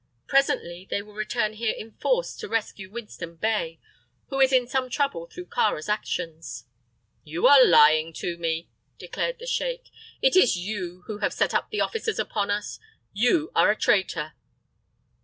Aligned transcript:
Presently 0.25 0.87
they 0.89 1.03
will 1.03 1.13
return 1.13 1.53
here 1.53 1.75
in 1.77 1.91
force 1.91 2.35
to 2.37 2.47
rescue 2.49 2.89
Winston 2.89 3.35
Bey, 3.35 3.79
who 4.29 4.39
is 4.39 4.51
in 4.51 4.65
some 4.65 4.89
trouble 4.89 5.27
through 5.27 5.45
Kāra's 5.45 5.87
actions." 5.87 6.63
"You 7.23 7.45
are 7.45 7.63
lying 7.63 8.11
to 8.13 8.35
me," 8.35 8.71
declared 8.97 9.37
the 9.37 9.45
sheik. 9.45 9.91
"It 10.19 10.35
is 10.35 10.57
you 10.57 11.03
who 11.05 11.19
have 11.19 11.33
set 11.33 11.51
the 11.69 11.81
officers 11.81 12.17
upon 12.17 12.49
us. 12.49 12.79
You 13.13 13.51
are 13.55 13.69
a 13.69 13.75
traitor!" 13.75 14.33